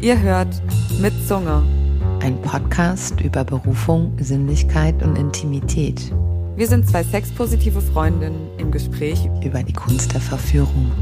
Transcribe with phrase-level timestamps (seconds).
[0.00, 0.60] Ihr hört
[1.00, 1.62] mit Zunge.
[2.20, 6.12] Ein Podcast über Berufung, Sinnlichkeit und Intimität.
[6.56, 10.92] Wir sind zwei sexpositive Freundinnen im Gespräch über die Kunst der Verführung.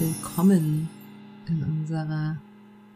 [0.00, 0.88] Willkommen
[1.48, 2.40] in unserer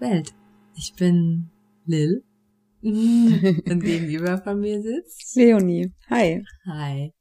[0.01, 0.35] Welt.
[0.75, 1.49] Ich bin
[1.87, 2.25] Lil
[2.83, 5.93] und gegenüber von mir sitzt Leonie.
[6.11, 6.45] Hi.
[6.67, 7.13] Hi.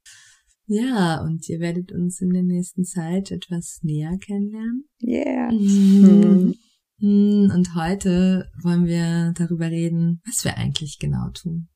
[0.68, 4.88] Ja, und ihr werdet uns in der nächsten Zeit etwas näher kennenlernen.
[5.02, 5.52] Yeah.
[5.52, 6.56] Mhm.
[7.00, 7.52] Mhm.
[7.54, 11.70] Und heute wollen wir darüber reden, was wir eigentlich genau tun.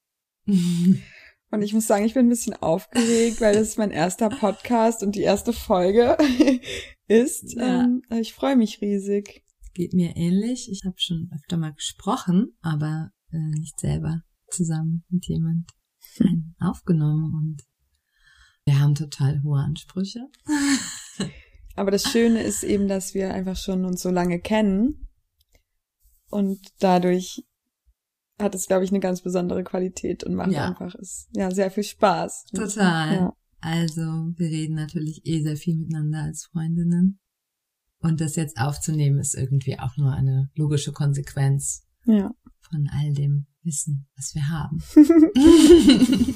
[0.48, 5.04] Und ich muss sagen, ich bin ein bisschen aufgeregt, weil das ist mein erster Podcast
[5.04, 6.18] und die erste Folge
[7.08, 7.54] ist.
[7.56, 7.84] Ja.
[7.84, 9.44] Ähm, ich freue mich riesig.
[9.74, 10.70] Geht mir ähnlich.
[10.72, 15.70] Ich habe schon öfter mal gesprochen, aber äh, nicht selber zusammen mit jemand
[16.60, 17.64] aufgenommen und
[18.66, 20.28] wir haben total hohe Ansprüche.
[21.76, 25.08] Aber das Schöne ist eben, dass wir einfach schon uns so lange kennen
[26.30, 27.44] und dadurch
[28.40, 30.66] hat es, glaube ich, eine ganz besondere Qualität und macht ja.
[30.66, 32.46] einfach es ja sehr viel Spaß.
[32.54, 33.16] Total.
[33.16, 33.34] Ja.
[33.60, 37.20] Also wir reden natürlich eh sehr viel miteinander als Freundinnen.
[38.00, 42.32] Und das jetzt aufzunehmen ist irgendwie auch nur eine logische Konsequenz ja.
[42.62, 44.82] von all dem Wissen, was wir haben.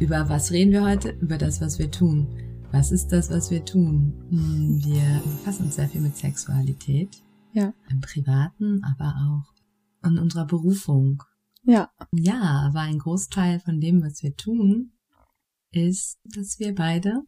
[0.00, 1.10] Über was reden wir heute?
[1.10, 2.28] Über das, was wir tun.
[2.70, 4.12] Was ist das, was wir tun?
[4.30, 7.20] Hm, wir befassen uns sehr viel mit Sexualität.
[7.52, 7.74] Ja.
[7.90, 11.24] Im Privaten, aber auch in unserer Berufung.
[11.64, 11.90] Ja.
[12.12, 14.92] Ja, aber ein Großteil von dem, was wir tun,
[15.72, 17.22] ist, dass wir beide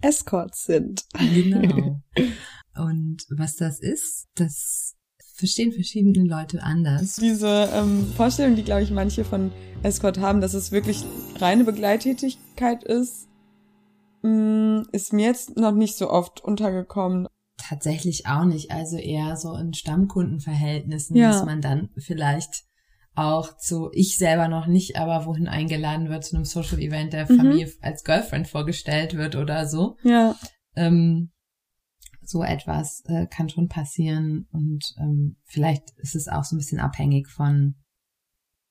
[0.00, 1.04] Escorts sind.
[1.12, 2.00] Genau.
[2.76, 4.96] Und was das ist, das
[5.34, 7.16] verstehen verschiedene Leute anders.
[7.16, 9.50] Diese ähm, Vorstellung, die, glaube ich, manche von
[9.82, 11.04] Escort haben, dass es wirklich
[11.40, 13.28] reine Begleittätigkeit ist,
[14.22, 17.26] mh, mm, ist mir jetzt noch nicht so oft untergekommen.
[17.56, 18.70] Tatsächlich auch nicht.
[18.70, 21.30] Also eher so in Stammkundenverhältnissen, ja.
[21.30, 22.64] dass man dann vielleicht
[23.16, 27.30] auch zu, ich selber noch nicht, aber wohin eingeladen wird zu einem Social Event der
[27.30, 27.36] mhm.
[27.36, 29.96] Familie als Girlfriend vorgestellt wird oder so.
[30.02, 30.34] Ja.
[30.76, 31.30] Ähm,
[32.28, 36.80] so etwas äh, kann schon passieren und ähm, vielleicht ist es auch so ein bisschen
[36.80, 37.74] abhängig von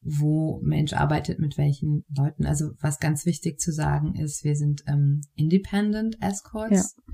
[0.03, 2.45] wo Mensch arbeitet mit welchen Leuten.
[2.45, 6.95] Also was ganz wichtig zu sagen ist, wir sind ähm, Independent Escorts.
[6.97, 7.13] Ja.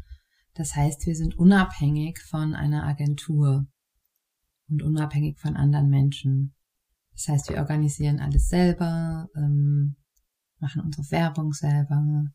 [0.56, 3.68] Das heißt, wir sind unabhängig von einer Agentur
[4.70, 6.56] und unabhängig von anderen Menschen.
[7.14, 9.96] Das heißt, wir organisieren alles selber, ähm,
[10.60, 12.26] machen unsere Werbung selber,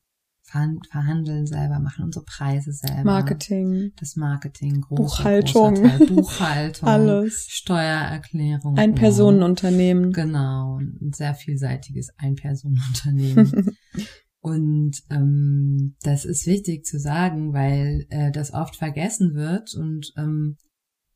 [0.45, 3.05] verhandeln selber, machen unsere Preise selber.
[3.05, 3.93] Marketing.
[3.97, 5.75] Das Marketing, große, Buchhaltung.
[5.75, 6.89] Teil, Buchhaltung.
[6.89, 7.47] Alles.
[7.49, 8.77] Steuererklärung.
[8.77, 10.13] Ein Personenunternehmen.
[10.13, 10.79] Genau.
[10.79, 13.77] Ein sehr vielseitiges Ein-Personenunternehmen.
[14.41, 20.57] und ähm, das ist wichtig zu sagen, weil äh, das oft vergessen wird und ähm,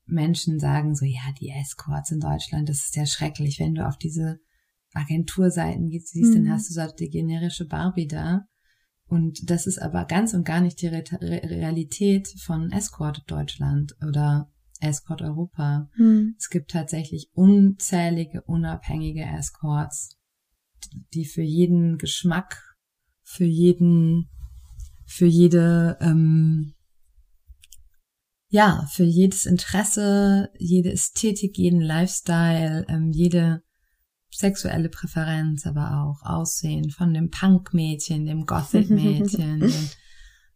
[0.06, 3.98] Menschen sagen so, ja, die Escorts in Deutschland, das ist ja schrecklich, wenn du auf
[3.98, 4.40] diese
[4.94, 6.44] Agenturseiten gehst, siehst, mhm.
[6.44, 8.46] dann hast du so die generische Barbie da.
[9.08, 14.50] Und das ist aber ganz und gar nicht die Re Realität von Escort Deutschland oder
[14.80, 15.88] Escort Europa.
[15.94, 16.34] Hm.
[16.38, 20.18] Es gibt tatsächlich unzählige unabhängige Escorts,
[21.14, 22.76] die für jeden Geschmack,
[23.22, 24.28] für jeden,
[25.06, 26.74] für jede, ähm,
[28.50, 33.62] ja, für jedes Interesse, jede Ästhetik, jeden Lifestyle, ähm, jede
[34.30, 39.88] sexuelle Präferenz, aber auch Aussehen von dem Punk-Mädchen, dem Gothic-Mädchen, dem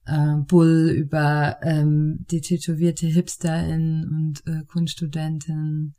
[0.04, 5.94] äh, Bull über ähm, die tätowierte Hipsterin und äh, Kunststudentin.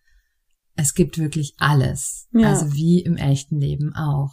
[0.76, 2.28] Es gibt wirklich alles.
[2.34, 2.50] Ja.
[2.50, 4.32] Also wie im echten Leben auch.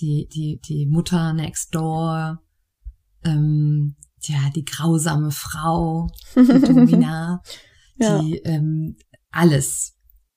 [0.00, 2.42] Die, die, die Mutter next door,
[3.24, 7.42] ähm, ja, die grausame Frau, die Domina,
[7.96, 8.20] ja.
[8.20, 8.96] die ähm,
[9.30, 9.95] alles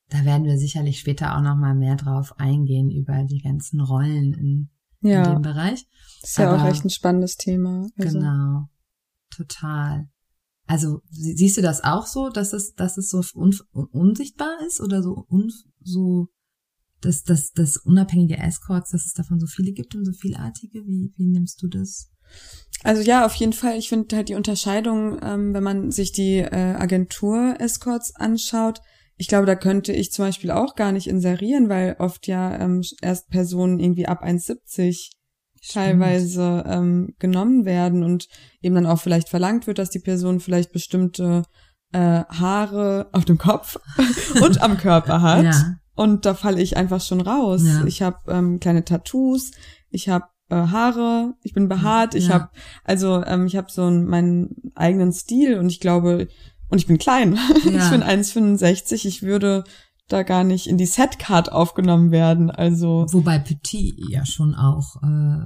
[0.09, 4.33] da werden wir sicherlich später auch noch mal mehr drauf eingehen über die ganzen Rollen
[4.33, 4.69] in,
[5.01, 5.23] ja.
[5.23, 5.87] in dem Bereich.
[6.21, 7.87] Das ist ja auch echt ein spannendes Thema.
[7.97, 8.19] Also.
[8.19, 8.69] Genau,
[9.29, 10.09] total.
[10.65, 15.01] Also siehst du das auch so, dass es, dass es so un, unsichtbar ist oder
[15.01, 15.51] so un,
[15.81, 16.27] so
[17.01, 20.85] dass, dass, dass unabhängige Escorts, dass es davon so viele gibt und so vielartige?
[20.85, 22.11] Wie, wie nimmst du das?
[22.83, 23.77] Also ja, auf jeden Fall.
[23.77, 28.81] Ich finde halt die Unterscheidung, ähm, wenn man sich die äh, Agentur-Escorts anschaut,
[29.19, 32.81] ich glaube, da könnte ich zum Beispiel auch gar nicht inserieren, weil oft ja ähm,
[33.01, 35.09] erst Personen irgendwie ab 1,70
[35.73, 38.27] teilweise ähm, genommen werden und
[38.61, 41.43] eben dann auch vielleicht verlangt wird, dass die Person vielleicht bestimmte
[41.91, 43.77] äh, Haare auf dem Kopf
[44.41, 45.43] und am Körper hat.
[45.43, 45.75] Ja.
[45.95, 47.63] Und da falle ich einfach schon raus.
[47.65, 47.83] Ja.
[47.85, 49.51] Ich habe ähm, kleine Tattoos,
[49.89, 52.35] ich habe äh, Haare, ich bin behaart, ich Ja.
[52.35, 52.49] habe
[52.85, 56.29] also ähm, ich habe so einen, meinen eigenen Stil und ich glaube
[56.69, 57.37] und ich bin klein.
[57.57, 57.89] Ich Ja.
[57.89, 59.05] bin 1,65.
[59.07, 59.63] Ich würde
[60.07, 62.49] da gar nicht in die Setcard aufgenommen werden.
[62.49, 65.45] Also Wobei Petit ja schon auch äh,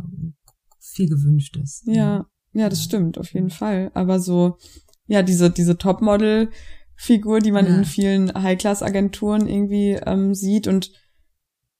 [0.79, 1.83] viel gewünscht ist.
[1.85, 3.91] ja, ja, das stimmt auf jeden Fall.
[3.93, 4.57] Aber so
[5.07, 7.75] ja diese diese Topmodel-Figur, die man Ja.
[7.77, 10.91] in vielen High-Class-Agenturen irgendwie ähm, sieht und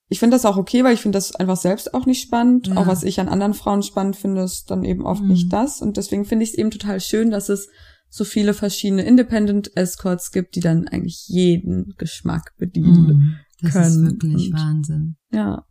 [0.10, 2.68] ich finde das auch okay, weil ich finde das einfach selbst auch nicht spannend.
[2.68, 2.76] Ja.
[2.78, 5.30] Auch was ich an anderen Frauen spannend finde, ist dann eben oft Mhm.
[5.30, 5.82] nicht das.
[5.82, 7.68] Und deswegen finde ich es eben total schön, dass es
[8.16, 13.08] so viele verschiedene Independent Escorts gibt, die dann eigentlich jeden Geschmack bedienen.
[13.08, 13.36] Mhm.
[13.60, 15.16] Das ist können wirklich und- Wahnsinn.
[15.32, 15.66] Ja.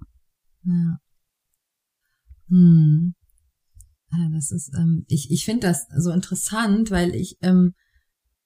[0.65, 0.99] Ja.
[2.49, 3.15] Hm.
[4.11, 7.75] Ja, das ist, ähm, ich, ich finde das so interessant, weil ich ähm,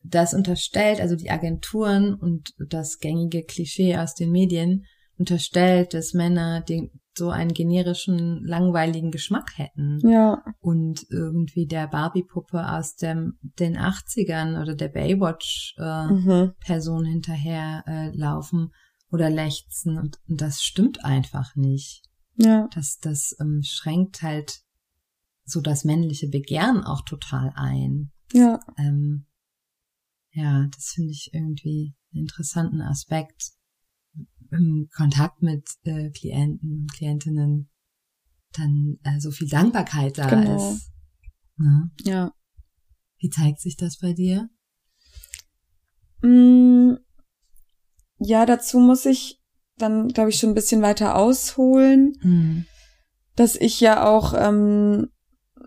[0.02, 4.84] das unterstellt, also die Agenturen und das gängige Klischee aus den Medien
[5.18, 10.42] unterstellt, dass Männer den, so einen generischen, langweiligen Geschmack hätten Ja.
[10.60, 17.06] und irgendwie der Barbie-Puppe aus dem, den 80ern oder der Baywatch-Person Mhm.
[17.08, 18.72] hinterher äh, laufen
[19.10, 22.02] oder lechzen und, und das stimmt einfach nicht.
[22.36, 22.68] Ja.
[22.74, 24.60] Das, das ähm, schränkt halt
[25.44, 28.10] so das männliche Begehren auch total ein.
[28.32, 28.60] Ja.
[28.76, 29.26] Ähm,
[30.32, 33.52] ja, das finde ich irgendwie einen interessanten Aspekt
[34.94, 37.68] Kontakt mit äh, Klienten und Klientinnen
[38.52, 40.56] dann äh, so viel Dankbarkeit da Genau.
[40.72, 40.90] ist.
[41.58, 41.90] Ne?
[42.04, 42.32] Ja.
[43.18, 44.48] Wie zeigt sich das bei dir?
[46.22, 46.94] Mm,
[48.18, 49.42] Ja, dazu muss ich
[49.76, 52.64] dann, glaube ich, schon ein bisschen weiter ausholen, Hm.
[53.34, 55.08] dass ich ja auch ähm,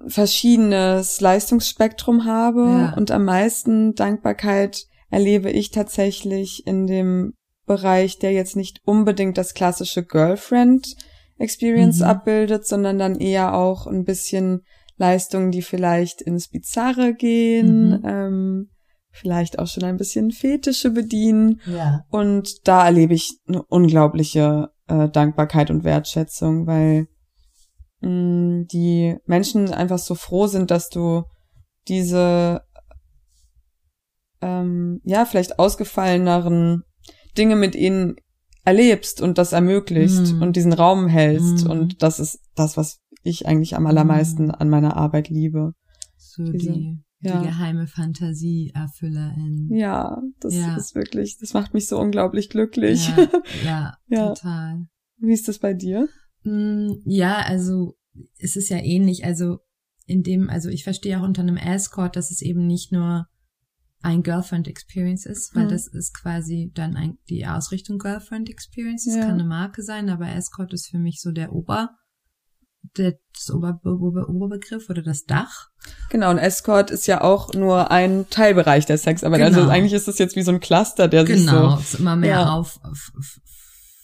[0.08, 2.94] verschiedenes Leistungsspektrum habe Ja.
[2.96, 7.34] und am meisten Dankbarkeit erlebe ich tatsächlich in dem
[7.70, 10.96] Bereich, der jetzt nicht unbedingt das klassische Girlfriend
[11.38, 12.06] Experience Mhm.
[12.08, 14.64] abbildet, sondern dann eher auch ein bisschen
[14.98, 18.02] Leistungen, die vielleicht ins Bizarre gehen, Mhm.
[18.04, 18.70] ähm,
[19.12, 21.62] vielleicht auch schon ein bisschen Fetische bedienen.
[21.66, 22.04] Ja.
[22.10, 27.08] Und da erlebe ich eine unglaubliche äh, Dankbarkeit und Wertschätzung, weil
[28.02, 31.24] mh, die Menschen einfach so froh sind, dass du
[31.88, 32.62] diese
[34.42, 36.84] ähm, ja vielleicht ausgefalleneren
[37.40, 38.16] Dinge mit ihnen
[38.66, 40.42] erlebst und das ermöglicht Mhm.
[40.44, 41.72] und diesen Raum hältst Mhm.
[41.72, 44.52] und das ist das, was ich eigentlich am allermeisten Mhm.
[44.52, 45.74] an meiner Arbeit liebe.
[46.18, 47.40] So Diese- die, ja.
[47.42, 47.88] die geheime
[48.64, 49.70] Fantasieerfüllerin.
[49.72, 50.76] Ja, das Ja.
[50.76, 53.10] ist wirklich, das macht mich so unglaublich glücklich.
[53.66, 54.86] Ja, ja, total.
[55.18, 56.08] Wie ist das bei dir?
[56.44, 57.96] Mm, Ja, also
[58.38, 59.26] es ist ja ähnlich.
[59.26, 59.60] Also
[60.06, 63.28] in dem, also ich verstehe auch unter einem Escort, dass es eben nicht nur
[64.02, 65.70] ein Girlfriend Experience ist, weil Mhm.
[65.70, 69.06] das ist quasi dann ein, die Ausrichtung Girlfriend Experience.
[69.06, 69.22] Das Ja.
[69.22, 71.90] kann eine Marke sein, aber Escort ist für mich so der Ober,
[72.98, 75.68] der, das Ober, Ober, Oberbegriff oder das Dach.
[76.10, 79.42] Genau, ein Escort ist ja auch nur ein Teilbereich der Sexarbeit.
[79.42, 79.72] Also Genau.
[79.72, 81.82] eigentlich ist das jetzt wie so ein Cluster, der sich Genau, so.
[81.82, 82.54] es immer mehr Ja.
[82.54, 83.40] auf, auf, auf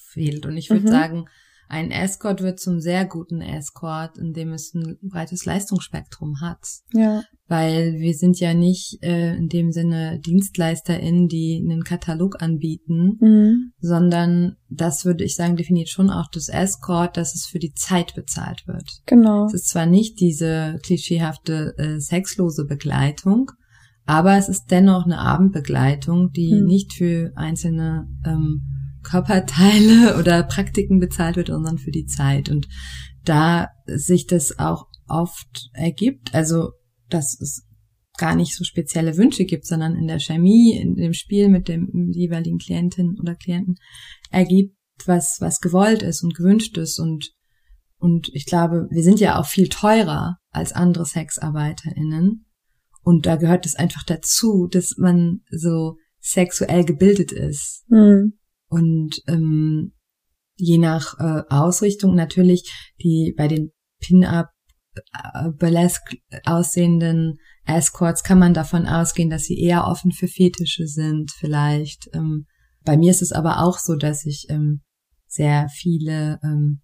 [0.09, 0.45] fehlt.
[0.45, 0.91] Und ich würde Mhm.
[0.91, 1.25] sagen,
[1.67, 6.59] ein Escort wird zum sehr guten Escort, indem es ein breites Leistungsspektrum hat.
[6.93, 7.23] Ja.
[7.47, 13.71] Weil wir sind ja nicht äh, in dem Sinne DienstleisterInnen, die einen Katalog anbieten, Mhm.
[13.79, 18.13] sondern das würde ich sagen, definiert schon auch das Escort, dass es für die Zeit
[18.15, 18.87] bezahlt wird.
[19.05, 19.45] Genau.
[19.45, 23.51] Es ist zwar nicht diese klischeehafte äh, sexlose Begleitung,
[24.05, 26.65] aber es ist dennoch eine Abendbegleitung, die Hm.
[26.65, 28.61] nicht für einzelne ähm,
[29.05, 32.49] Körperteile oder Praktiken bezahlt wird, sondern für die Zeit.
[32.49, 32.67] Und
[33.23, 36.71] da sich das auch oft ergibt, also
[37.09, 37.65] dass es
[38.17, 42.11] gar nicht so spezielle Wünsche gibt, sondern in der Chemie, in dem Spiel mit dem
[42.11, 43.75] jeweiligen Klientin oder Klienten
[44.31, 47.31] ergibt, was, was gewollt ist und gewünscht ist und
[47.97, 52.45] und ich glaube, wir sind ja auch viel teurer als andere SexarbeiterInnen.
[53.01, 57.83] Und da gehört es einfach dazu, dass man so sexuell gebildet ist.
[57.89, 58.33] Mhm.
[58.67, 59.93] Und ähm,
[60.55, 64.49] je nach äh, Ausrichtung natürlich, die bei den Pin-Up
[64.95, 71.31] äh, Burlesque aussehenden Escorts kann man davon ausgehen, dass sie eher offen für Fetische sind,
[71.31, 72.09] vielleicht.
[72.13, 72.45] Ähm,
[72.83, 74.81] bei mir ist es aber auch so, dass ich ähm,
[75.27, 76.81] sehr viele ähm,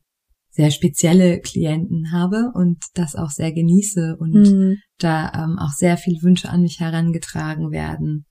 [0.51, 4.77] sehr spezielle Klienten habe und das auch sehr genieße und Mhm.
[4.97, 8.25] da ähm, auch sehr viel Wünsche an mich herangetragen werden.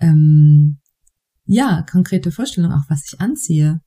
[0.00, 0.79] Ähm,
[1.46, 3.80] ja, konkrete Vorstellung auch, was ich anziehe.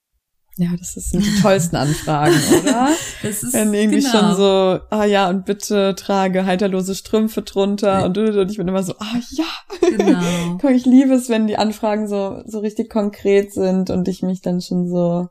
[0.57, 2.89] Ja, das sind die tollsten Anfragen, oder?
[3.23, 4.11] Das ist Wenn irgendwie genau.
[4.11, 8.83] schon so, ah ja, und bitte trage halterlose Strümpfe drunter und, und ich bin immer
[8.83, 9.45] so, ah ja.
[9.81, 10.57] Genau.
[10.61, 14.41] Komm, Ich liebe es, wenn die Anfragen so, so richtig konkret sind und ich mich
[14.41, 15.29] dann schon so,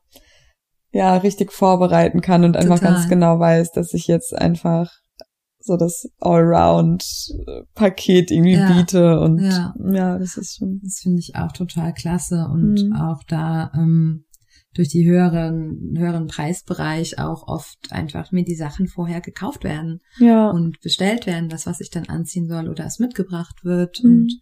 [0.93, 2.95] ja richtig vorbereiten kann und einfach Total.
[2.95, 4.91] ganz genau weiß, dass ich jetzt einfach
[5.65, 8.73] so das Allround-Paket irgendwie Ja.
[8.77, 9.75] biete und Ja.
[9.93, 10.81] ja, das ist schon.
[10.83, 12.93] Das finde ich auch total klasse und Mhm.
[12.95, 14.25] auch da ähm,
[14.75, 20.49] durch die höheren, höheren Preisbereich auch oft einfach mir die Sachen vorher gekauft werden Ja.
[20.51, 24.01] und bestellt werden, das, was ich dann anziehen soll oder es mitgebracht wird.
[24.03, 24.11] Mhm.
[24.11, 24.33] Und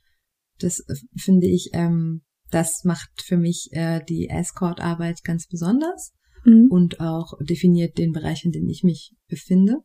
[0.61, 2.23] das äh, finde ich, ähm,
[2.53, 6.13] das macht für mich äh, die Escort-Arbeit ganz besonders
[6.45, 6.69] Mhm.
[6.71, 9.79] und auch definiert den Bereich, in dem ich mich befinde.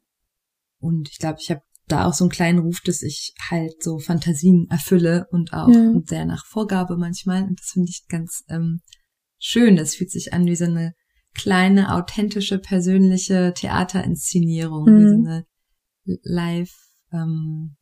[0.79, 3.99] Und ich glaube, ich habe da auch so einen kleinen Ruf, dass ich halt so
[3.99, 5.93] Fantasien erfülle und auch Ja.
[6.05, 7.43] sehr nach Vorgabe manchmal.
[7.43, 8.81] Und das finde ich ganz ähm,
[9.37, 9.75] schön.
[9.75, 10.93] Das fühlt sich an wie so eine
[11.35, 15.27] kleine, authentische, persönliche Theaterinszenierung, wie so Mhm.
[15.27, 15.45] eine
[16.23, 16.73] Live,
[17.11, 17.75] ähm,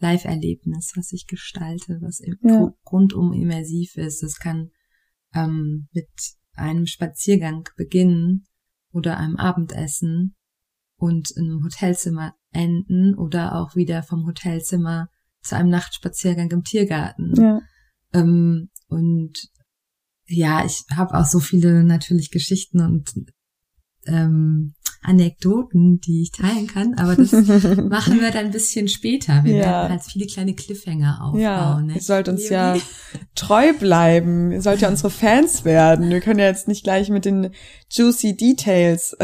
[0.00, 2.72] Live-Erlebnis, was ich gestalte, was im Ja.
[2.90, 4.22] Rundum immersiv ist.
[4.22, 4.70] Das kann
[5.34, 6.08] ähm, mit
[6.54, 8.46] einem Spaziergang beginnen
[8.92, 10.36] oder einem Abendessen
[10.98, 15.08] und in einem Hotelzimmer enden oder auch wieder vom Hotelzimmer
[15.42, 17.32] zu einem Nachtspaziergang im Tiergarten.
[17.36, 17.60] Ja.
[18.12, 19.32] Ähm, und
[20.26, 23.10] ja, ich habe auch so viele natürlich Geschichten und
[24.06, 29.44] ähm, Anekdoten, die ich teilen kann, aber das machen wir dann ein bisschen später.
[29.44, 29.60] Wir Ja.
[29.64, 31.40] werden halt viele kleine Cliffhanger aufbauen.
[31.40, 31.94] Ja, ne?
[31.94, 32.76] ihr sollt uns ja
[33.36, 34.50] treu bleiben.
[34.50, 36.10] Ihr sollt ja unsere Fans werden.
[36.10, 37.50] Wir können ja jetzt nicht gleich mit den
[37.90, 39.16] juicy Details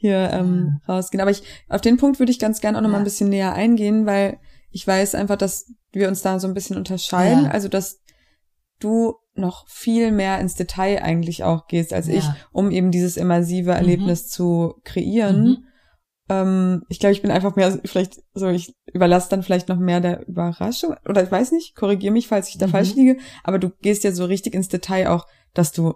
[0.00, 1.20] hier ähm, rausgehen.
[1.20, 3.00] Aber ich, auf den Punkt würde ich ganz gern auch noch mal Ja.
[3.02, 4.38] ein bisschen näher eingehen, weil
[4.70, 7.44] ich weiß einfach, dass wir uns da so ein bisschen unterscheiden.
[7.44, 7.50] Ja.
[7.50, 8.00] Also, dass
[8.78, 12.14] du noch viel mehr ins Detail eigentlich auch gehst als Ja.
[12.14, 15.42] ich, um eben dieses immersive Erlebnis zu kreieren.
[15.44, 15.56] Mhm.
[16.30, 20.00] Ähm, ich glaube, ich bin einfach mehr, vielleicht so, ich überlasse dann vielleicht noch mehr
[20.00, 20.94] der Überraschung.
[21.08, 22.70] Oder ich weiß nicht, korrigiere mich, falls ich da Mhm.
[22.70, 23.16] falsch liege.
[23.44, 25.94] Aber du gehst ja so richtig ins Detail auch, dass du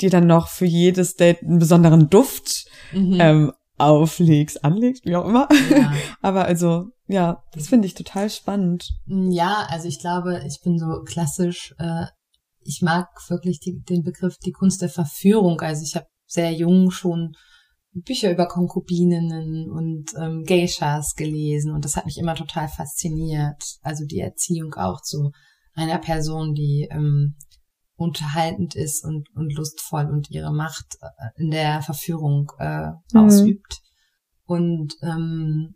[0.00, 3.18] dir dann noch für jedes Date einen besonderen Duft Mhm.
[3.20, 5.48] ähm, auflegst, anlegst, wie auch immer.
[5.70, 5.92] ja.
[6.22, 8.90] Aber also, ja, das finde ich total spannend.
[9.06, 12.04] Ja, also ich glaube, ich bin so klassisch, äh,
[12.64, 15.60] ich mag wirklich die, den Begriff die Kunst der Verführung.
[15.60, 17.32] Also ich habe sehr jung schon
[17.94, 23.62] Bücher über Konkubininnen und ähm, Geishas gelesen und das hat mich immer total fasziniert.
[23.82, 25.32] Also die Erziehung auch zu
[25.74, 27.34] einer Person, die ähm,
[28.02, 33.20] unterhaltend ist und, und lustvoll und ihre Macht äh, in der Verführung äh, Mhm.
[33.20, 33.80] ausübt.
[34.44, 35.74] Und ähm,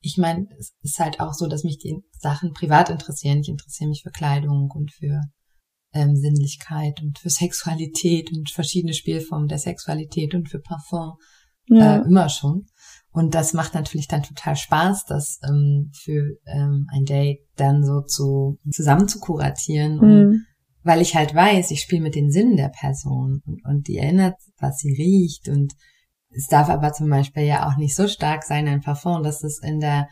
[0.00, 3.40] ich meine, es ist halt auch so, dass mich die Sachen privat interessieren.
[3.40, 5.20] Ich interessiere mich für Kleidung und für
[5.92, 11.14] ähm, Sinnlichkeit und für Sexualität und verschiedene Spielformen der Sexualität und für Parfum
[11.70, 12.66] äh, immer schon.
[13.10, 18.02] Und das macht natürlich dann total Spaß, das ähm, für ähm, ein Date dann so
[18.02, 19.98] zu zusammen zu kuratieren.
[19.98, 20.44] Und Mhm.
[20.88, 24.36] Weil ich halt weiß, ich spiele mit den Sinnen der Person und, und die erinnert,
[24.58, 25.74] was sie riecht und
[26.30, 29.58] es darf aber zum Beispiel ja auch nicht so stark sein, ein Parfum, dass es
[29.62, 30.08] in der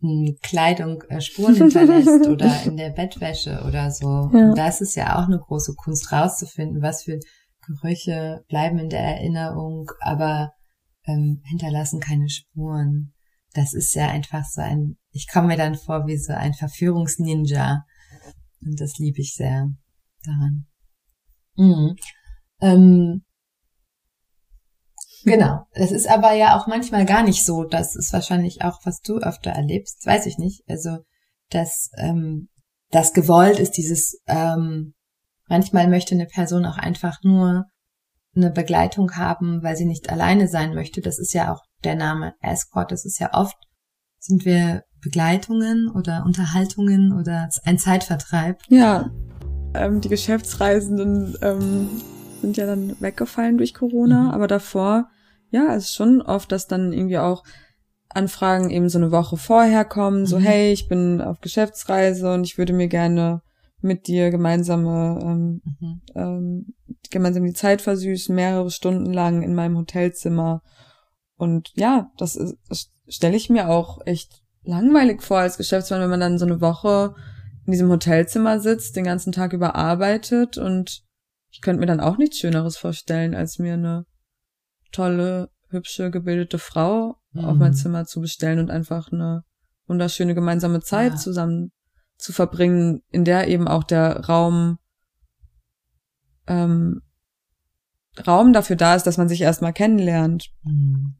[0.00, 4.30] mh, Kleidung äh, Spuren hinterlässt oder in der Bettwäsche oder so.
[4.32, 4.48] Ja.
[4.48, 7.20] Und da ist es ja auch eine große Kunst rauszufinden, was für
[7.66, 10.52] Gerüche bleiben in der Erinnerung, aber
[11.04, 13.12] ähm, hinterlassen keine Spuren.
[13.52, 17.84] Das ist ja einfach so ein, ich komme mir dann vor wie so ein Verführungsninja.
[18.62, 19.68] Und das liebe ich sehr
[20.26, 20.66] daran.
[21.56, 21.96] Mhm.
[22.60, 23.24] Ähm,
[25.24, 25.66] genau.
[25.74, 27.64] Das ist aber ja auch manchmal gar nicht so.
[27.64, 30.04] Das ist wahrscheinlich auch, was du öfter erlebst.
[30.06, 30.62] Weiß ich nicht.
[30.68, 30.98] Also,
[31.50, 32.48] dass ähm,
[32.90, 34.94] das gewollt ist, dieses, ähm,
[35.48, 37.64] manchmal möchte eine Person auch einfach nur
[38.34, 41.00] eine Begleitung haben, weil sie nicht alleine sein möchte.
[41.00, 42.92] Das ist ja auch der Name Escort.
[42.92, 43.56] Das ist ja oft,
[44.18, 48.60] sind wir Begleitungen oder Unterhaltungen oder ein Zeitvertreib.
[48.68, 49.10] Ja,
[49.78, 51.88] ähm, die Geschäftsreisenden ähm,
[52.40, 54.30] sind ja dann weggefallen durch Corona, Mhm.
[54.30, 55.08] aber davor,
[55.50, 57.44] ja, es ist schon oft, dass dann irgendwie auch
[58.08, 60.42] Anfragen eben so eine Woche vorher kommen, so Mhm.
[60.42, 63.42] hey, ich bin auf Geschäftsreise und ich würde mir gerne
[63.80, 66.00] mit dir gemeinsame ähm, Mhm.
[66.14, 66.74] ähm,
[67.10, 70.62] gemeinsam die Zeit versüßen, mehrere Stunden lang in meinem Hotelzimmer.
[71.36, 76.10] Und ja, das, ist- das stelle ich mir auch echt langweilig vor als Geschäftsmann, wenn
[76.10, 77.14] man dann so eine Woche
[77.66, 81.02] in diesem Hotelzimmer sitzt, den ganzen Tag über arbeitet und
[81.50, 84.04] ich könnte mir dann auch nichts Schöneres vorstellen, als mir eine
[84.92, 87.58] tolle, hübsche, gebildete Frau auf Mhm.
[87.58, 89.42] mein Zimmer zu bestellen und einfach eine
[89.86, 91.18] wunderschöne gemeinsame Zeit Ja.
[91.18, 91.72] zusammen
[92.18, 94.78] zu verbringen, in der eben auch der Raum
[96.46, 97.02] ähm,
[98.26, 100.50] Raum dafür da ist, dass man sich erstmal kennenlernt.
[100.62, 101.16] Mhm.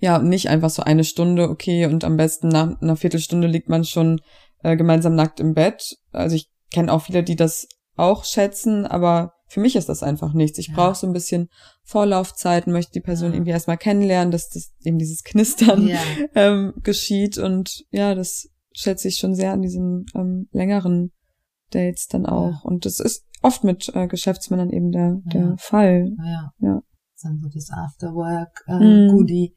[0.00, 3.68] Ja, und nicht einfach so eine Stunde, okay, und am besten nach einer Viertelstunde liegt
[3.68, 4.20] man schon
[4.62, 5.96] äh, gemeinsam nackt im Bett.
[6.12, 10.34] Also ich kenne auch viele, die das auch schätzen, aber für mich ist das einfach
[10.34, 10.58] nichts.
[10.58, 10.74] Ich Ja.
[10.74, 11.48] brauche so ein bisschen
[11.84, 13.34] Vorlaufzeit, möchte die Person Ja.
[13.36, 15.98] irgendwie erstmal kennenlernen, dass das eben dieses Knistern Ja.
[16.34, 17.38] ähm, geschieht.
[17.38, 21.12] Und ja, das schätze ich schon sehr an diesen ähm, längeren
[21.70, 22.64] Dates dann auch.
[22.64, 25.54] Und das ist oft mit äh, Geschäftsmännern eben der, der.
[25.58, 26.10] Fall.
[26.24, 26.52] Ja.
[26.58, 26.82] Ja.
[27.22, 29.08] Dann so das Afterwork äh.
[29.08, 29.56] Goodie.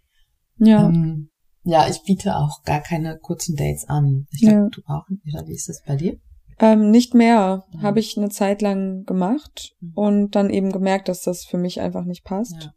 [0.58, 0.88] Ja.
[0.88, 1.31] Ähm,
[1.64, 4.28] ja, ich biete auch gar keine kurzen Dates an.
[4.32, 4.70] Ich glaube, Ja.
[4.70, 5.22] du auch nicht.
[5.34, 6.18] Oder wie ist das bei dir?
[6.60, 7.64] Ähm, nicht mehr.
[7.74, 7.82] Mhm.
[7.82, 9.92] Habe ich eine Zeit lang gemacht Mhm.
[9.96, 12.64] und dann eben gemerkt, dass das für mich einfach nicht passt.
[12.64, 12.74] Ja.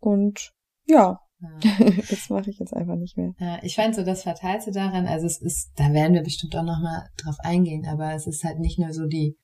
[0.00, 0.52] Und
[0.86, 1.50] ja, Ja.
[2.10, 3.32] das mache ich jetzt einfach nicht mehr.
[3.38, 6.62] Ja, ich fand so das Verteilte daran, also es ist, da werden wir bestimmt auch
[6.62, 9.36] nochmal drauf eingehen, aber es ist halt nicht nur so die,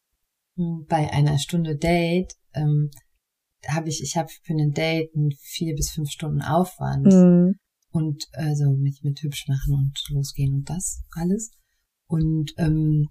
[0.57, 2.91] hm, bei einer Stunde Date, ähm,
[3.69, 7.55] habe ich, ich habe für ein Date einen vier bis fünf Stunden Aufwand Mhm.
[7.91, 11.51] Und also mich mit hübsch machen und losgehen und das alles.
[12.07, 13.09] Und, ähm,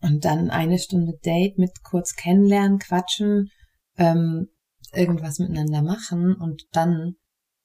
[0.00, 3.50] und dann eine Stunde Date mit kurz kennenlernen, quatschen,
[3.96, 4.46] ähm,
[4.94, 7.14] irgendwas miteinander machen und dann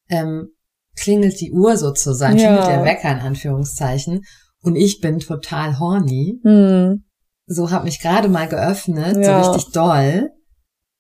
[0.10, 0.50] ähm,
[0.96, 2.48] klingelt die Uhr sozusagen, Ja.
[2.48, 4.22] klingelt der Wecker in Anführungszeichen
[4.62, 6.40] und ich bin total horny.
[6.44, 7.06] Mhm.
[7.46, 9.44] So hab mich gerade mal geöffnet, Ja.
[9.44, 10.30] so richtig doll.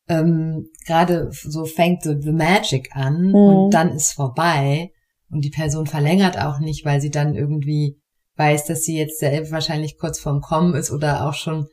[0.10, 3.36] Ähm, gerade so fängt so the magic an Mhm.
[3.36, 4.90] und dann ist vorbei
[5.32, 8.00] und die Person verlängert auch nicht, weil sie dann irgendwie
[8.36, 11.68] weiß, dass sie jetzt sehr wahrscheinlich kurz vorm Kommen ist oder auch schon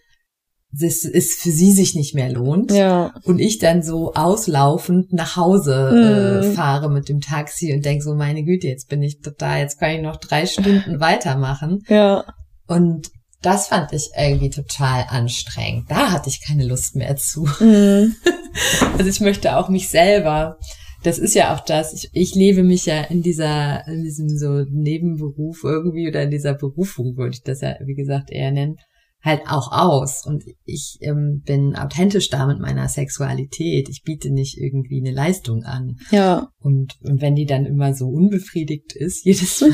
[0.73, 3.13] das ist für sie sich nicht mehr lohnt Ja.
[3.25, 6.53] und ich dann so auslaufend nach Hause äh, Mhm.
[6.53, 9.91] fahre mit dem Taxi und denk so meine Güte jetzt bin ich total jetzt kann
[9.97, 12.25] ich noch drei Stunden weitermachen Ja.
[12.69, 13.09] und
[13.43, 18.17] das fand ich irgendwie total anstrengend da hatte ich keine Lust mehr zu Mhm.
[18.99, 20.59] also ich möchte auch mich selber.
[21.03, 21.95] Das ist ja auch das.
[21.95, 26.55] Ich, ich lebe mich ja in dieser, in diesem so Nebenberuf irgendwie oder in dieser
[26.55, 28.77] Berufung, würde ich das ja, wie gesagt, eher nennen,
[29.23, 30.25] halt auch aus.
[30.25, 33.89] Und ich ähm, bin authentisch da mit meiner Sexualität.
[33.89, 35.99] Ich biete nicht irgendwie eine Leistung an.
[36.11, 36.51] Ja.
[36.59, 39.71] Und, und wenn die dann immer so unbefriedigt ist, jedes Mal,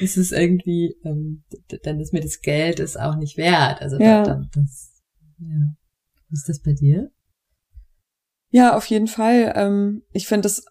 [0.00, 1.42] ist es irgendwie, ähm,
[1.82, 3.80] dann ist mir das Geld ist auch nicht wert.
[3.80, 4.22] Also Ja.
[4.22, 4.92] da, dann, das,
[5.38, 5.74] ja.
[6.28, 7.10] Wie ist das bei dir?
[8.50, 9.52] Ja, auf jeden Fall.
[9.56, 10.64] Ähm, ich finde, das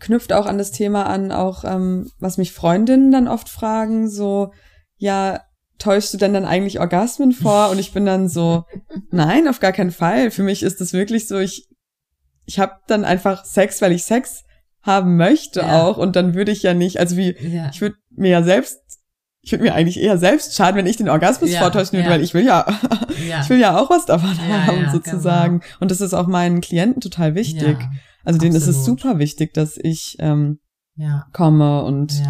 [0.00, 4.52] knüpft auch an das Thema an, auch ähm, was mich Freundinnen dann oft fragen, so,
[4.96, 5.40] ja,
[5.78, 7.70] täuschst du denn dann eigentlich Orgasmen vor?
[7.70, 8.64] Und ich bin dann so,
[9.10, 10.30] nein, auf gar keinen Fall.
[10.30, 11.68] Für mich ist es wirklich so, ich,
[12.46, 14.44] ich habe dann einfach Sex, weil ich Sex
[14.82, 15.82] haben möchte Ja.
[15.82, 15.96] auch.
[15.96, 17.70] Und dann würde ich ja nicht, also wie, Ja.
[17.72, 18.78] ich würde mir ja selbst,
[19.40, 22.22] ich würde mir eigentlich eher selbst schaden, wenn ich den Orgasmus Ja, vortäuschen würde, weil
[22.22, 22.66] ich will ja,
[23.42, 25.60] ich will ja auch was davon haben, sozusagen.
[25.80, 27.76] Und das ist auch meinen Klienten total wichtig.
[28.24, 29.00] Also denen ist es absolut.
[29.00, 30.60] super wichtig, dass ich ähm,
[30.96, 32.22] ja, komme und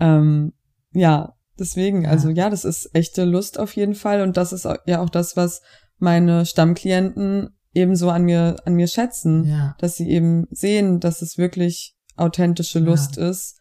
[0.00, 0.52] ähm,
[0.92, 2.10] ja, deswegen, Ja.
[2.10, 5.36] also ja, das ist echte Lust auf jeden Fall und das ist ja auch das,
[5.36, 5.60] was
[5.98, 11.38] meine Stammklienten ebenso an mir an mir schätzen, ja, dass sie eben sehen, dass es
[11.38, 12.84] wirklich authentische Ja.
[12.86, 13.58] Lust ist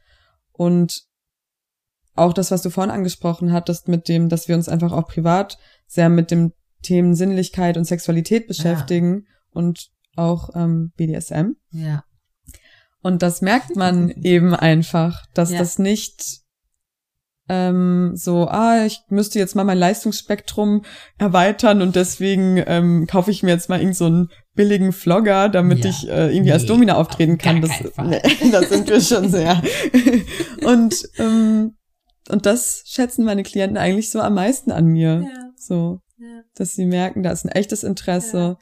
[0.51, 1.03] und
[2.15, 5.57] auch das, was du vorhin angesprochen hattest, mit dem, dass wir uns einfach auch privat
[5.87, 6.51] sehr mit dem
[6.83, 11.51] Themen Sinnlichkeit und Sexualität beschäftigen und auch ähm, BDSM.
[11.71, 12.03] ja,
[13.01, 15.59] Und das merkt man eben einfach, dass Ja.
[15.59, 16.40] das nicht
[17.53, 20.83] ähm, so, ah, ich müsste jetzt mal mein Leistungsspektrum
[21.17, 25.83] erweitern und deswegen ähm, kaufe ich mir jetzt mal irgend so einen billigen Vlogger, damit
[25.83, 25.89] Ja.
[25.89, 27.61] ich äh, irgendwie als Nee, Domina auftreten auf kann.
[27.61, 27.71] Das,
[28.05, 29.61] nee, das sind wir schon sehr.
[30.65, 31.75] und ähm,
[32.29, 35.25] und das schätzen meine Klienten eigentlich so am meisten an mir.
[35.25, 35.49] Ja.
[35.57, 36.43] So, ja.
[36.55, 38.55] dass sie merken, da ist ein echtes Interesse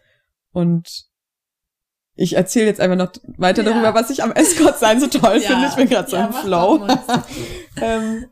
[0.51, 1.08] und
[2.21, 3.71] ich erzähle jetzt einfach noch weiter Ja.
[3.71, 5.67] darüber, was ich am Escort sein so toll finde.
[5.67, 6.85] Ich bin gerade so ja, im Flow.
[7.81, 8.25] ähm,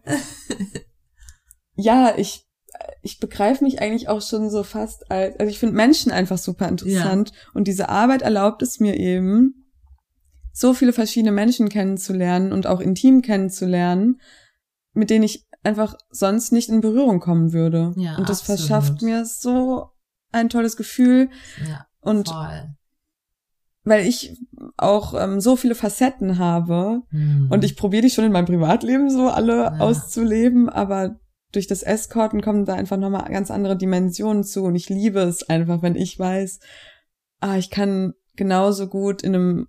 [1.76, 2.44] ja, ich
[3.02, 6.68] ich begreife mich eigentlich auch schon so fast als, also ich finde Menschen einfach super
[6.68, 9.72] interessant und diese Arbeit erlaubt es mir eben,
[10.52, 14.20] so viele verschiedene Menschen kennenzulernen und auch intim kennenzulernen,
[14.94, 17.94] mit denen ich einfach sonst nicht in Berührung kommen würde.
[17.96, 18.60] Ja, und das absolut.
[18.60, 19.92] verschafft mir so
[20.32, 21.30] ein tolles Gefühl
[21.68, 22.76] ja, und voll.
[23.88, 24.38] Weil ich
[24.78, 27.48] auch ähm, so viele Facetten habe Hm.
[27.52, 29.78] und ich probiere die schon in meinem Privatleben so alle Ja.
[29.80, 31.20] auszuleben, aber
[31.52, 35.48] durch das Escorten kommen da einfach nochmal ganz andere Dimensionen zu und ich liebe es
[35.50, 36.60] einfach, wenn ich weiß,
[37.40, 39.68] ah, ich kann genauso gut in einem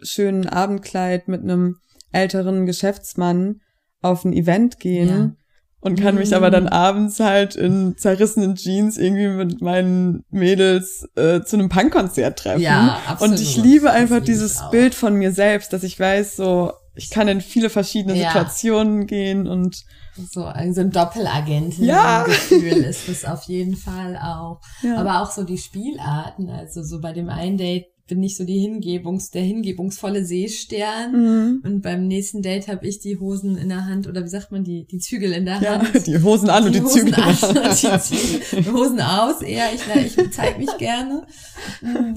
[0.00, 1.76] schönen Abendkleid mit einem
[2.12, 3.60] älteren Geschäftsmann
[4.00, 5.30] auf ein Event gehen Ja.
[5.80, 11.40] Und kann mich aber dann abends halt in zerrissenen Jeans irgendwie mit meinen Mädels äh,
[11.42, 12.60] zu einem Punkkonzert treffen.
[12.62, 13.34] Ja, absolut.
[13.34, 14.70] Und ich liebe einfach dieses auch.
[14.70, 18.28] Bild von mir selbst, dass ich weiß, so, ich kann in viele verschiedene Ja.
[18.30, 19.84] Situationen gehen und
[20.32, 22.24] So ein, so ein Doppelagenten Ja.
[22.24, 24.60] Gefühl ist es auf jeden Fall auch.
[24.82, 24.96] ja.
[24.96, 28.58] Aber auch so die Spielarten, also so bei dem einen Date bin ich so die
[28.58, 31.12] Hingebungs, der hingebungsvolle Seestern.
[31.12, 31.62] Mhm.
[31.64, 34.64] Und beim nächsten Date habe ich die Hosen in der Hand oder wie sagt man,
[34.64, 36.06] die, die Zügel in der ja, Hand.
[36.06, 37.14] die Hosen an und die Hosen Zügel.
[37.14, 38.62] an und die Zügel.
[38.64, 41.26] Die Hosen aus eher, ich, na, ich zeig mich gerne.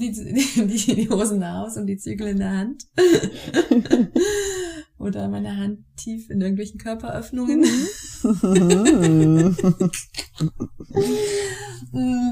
[0.00, 2.86] Die, die, die, die Hosen aus und die Zügel in der Hand.
[5.02, 7.64] Oder meine Hand tief in irgendwelchen Körperöffnungen.
[8.22, 9.56] Mm,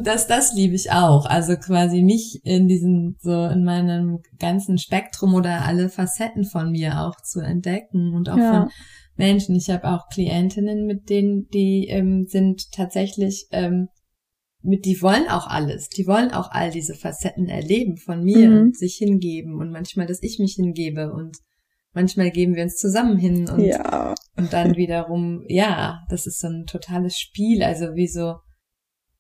[0.05, 1.27] Das, das liebe ich auch.
[1.27, 7.01] Also quasi mich in diesem, so in meinem ganzen Spektrum oder alle Facetten von mir
[7.01, 8.63] auch zu entdecken und auch Ja.
[8.63, 8.71] von
[9.17, 9.55] Menschen.
[9.57, 13.89] Ich habe auch Klientinnen, mit denen, die ähm, sind tatsächlich, ähm,
[14.63, 15.89] mit, die wollen auch alles.
[15.89, 18.61] Die wollen auch all diese Facetten erleben von mir Mhm.
[18.61, 21.37] und sich hingeben und manchmal, dass ich mich hingebe und
[21.93, 24.15] manchmal geben wir uns zusammen hin und ja.
[24.37, 27.63] und dann wiederum, ja, das ist so ein totales Spiel.
[27.63, 28.37] Also wie so,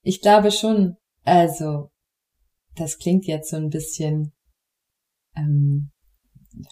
[0.02, 1.90] ich glaube schon, also,
[2.76, 4.33] das klingt jetzt so ein bisschen,
[5.37, 5.90] ähm,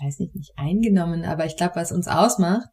[0.00, 2.66] weiß nicht, nicht eingenommen, aber ich glaube, was uns ausmacht,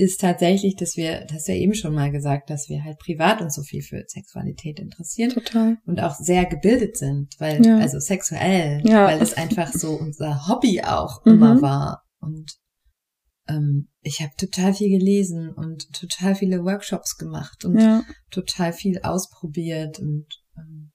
[0.00, 3.56] ist tatsächlich, dass wir, das ja eben schon mal gesagt, dass wir halt privat uns
[3.56, 5.78] so viel für Sexualität interessieren Total.
[5.86, 7.78] und auch sehr gebildet sind, weil, Ja.
[7.78, 9.06] also sexuell, Ja.
[9.06, 11.32] weil es einfach so unser Hobby auch Mhm.
[11.32, 12.04] immer war.
[12.20, 12.52] Und
[13.48, 18.02] ähm, ich habe total viel gelesen und total viele Workshops gemacht und Ja.
[18.30, 20.26] total viel ausprobiert und
[20.56, 20.92] ähm,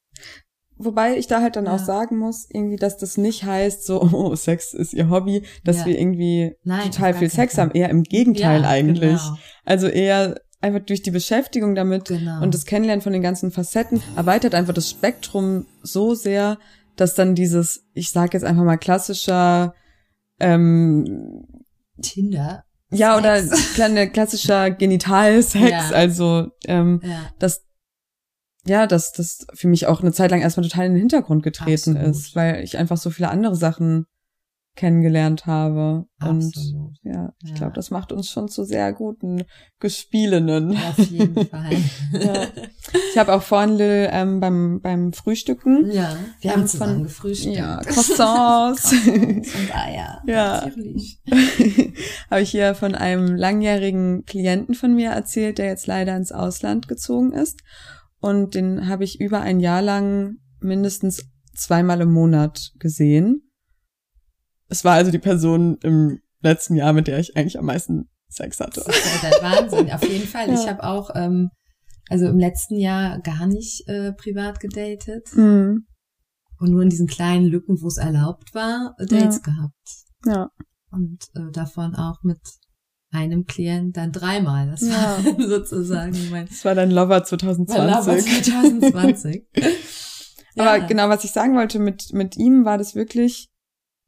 [0.76, 1.76] Wobei ich da halt dann Ja.
[1.76, 5.78] auch sagen muss, irgendwie, dass das nicht heißt, so, oh, Sex ist ihr Hobby, dass
[5.78, 5.86] Ja.
[5.86, 7.72] wir irgendwie Nein, total viel Sex haben.
[7.72, 9.22] Eher im Gegenteil eigentlich.
[9.22, 12.42] Genau, Also eher einfach durch die Beschäftigung damit genau.
[12.42, 16.58] und das Kennenlernen von den ganzen Facetten erweitert einfach das Spektrum so sehr,
[16.96, 19.76] dass dann dieses, ich sag jetzt einfach mal klassischer,
[20.40, 21.46] ähm,
[22.02, 22.64] Tinder.
[22.92, 23.42] ja, oder
[23.76, 25.90] kleine klassischer Genitalsex, Ja.
[25.92, 27.64] also ähm, Ja, dass
[28.66, 31.98] ja, dass das für mich auch eine Zeit lang erstmal total in den Hintergrund getreten
[31.98, 32.16] Absolut.
[32.16, 34.06] ist, weil ich einfach so viele andere Sachen
[34.76, 36.06] kennengelernt habe.
[36.22, 36.98] Und absolut.
[37.04, 37.56] ja, ich Ja.
[37.56, 39.44] glaube, das macht uns schon zu sehr guten
[39.80, 40.72] Gespielinnen.
[40.76, 41.74] Auf jeden Fall.
[42.14, 42.48] Ja.
[43.12, 47.56] Ich habe auch vorhin Lil, ähm, beim, beim Frühstücken ja, wir haben zusammen von- gefrühstückt.
[47.56, 48.90] ja, Croissants.
[48.92, 50.22] Croissants und Eier.
[50.28, 50.70] Ja.
[52.32, 56.88] Habe ich hier von einem langjährigen Klienten von mir erzählt, der jetzt leider ins Ausland
[56.88, 57.62] gezogen ist.
[58.20, 63.50] Und den habe ich über ein Jahr lang mindestens zweimal im Monat gesehen.
[64.74, 68.60] Es war also die Person im letzten Jahr, mit der ich eigentlich am meisten Sex
[68.60, 68.82] hatte.
[68.84, 70.48] Das ist ja der Wahnsinn, auf jeden Fall.
[70.48, 70.56] Ja.
[70.56, 71.52] Ich habe auch, ähm,
[72.10, 75.86] also im letzten Jahr gar nicht äh, privat gedatet Mhm.
[76.60, 79.88] und nur in diesen kleinen Lücken, wo es erlaubt war, Dates gehabt.
[80.26, 80.50] Ja.
[80.90, 82.40] Und äh, davon auch mit
[83.12, 84.72] einem Klient dann dreimal.
[84.72, 85.20] Das Ja.
[85.24, 88.44] war sozusagen mein Das war dein Lover mein 2020.
[88.44, 89.44] 2020.
[90.58, 90.88] Aber Ja.
[90.88, 93.50] genau, was ich sagen wollte mit, mit ihm, war das wirklich,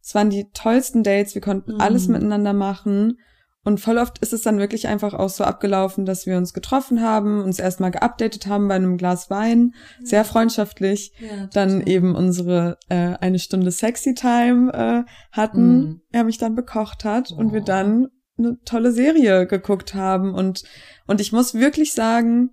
[0.05, 1.81] es waren die tollsten Dates, wir konnten Mhm.
[1.81, 3.17] alles miteinander machen.
[3.63, 7.01] Und voll oft ist es dann wirklich einfach auch so abgelaufen, dass wir uns getroffen
[7.01, 12.77] haben, uns erstmal geupdatet haben bei einem Glas Wein, sehr freundschaftlich, Ja, dann eben unsere
[12.89, 16.01] äh, eine Stunde Sexy Time äh, hatten, Mhm.
[16.11, 17.65] er mich dann bekocht hat und wir Oh.
[17.65, 20.63] dann eine tolle Serie geguckt haben und
[21.07, 22.51] und ich muss wirklich sagen,